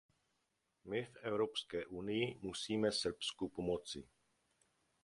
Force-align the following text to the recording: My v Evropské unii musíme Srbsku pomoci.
My 0.85 1.05
v 1.05 1.15
Evropské 1.21 1.85
unii 1.85 2.39
musíme 2.41 2.91
Srbsku 2.91 3.49
pomoci. 3.49 4.07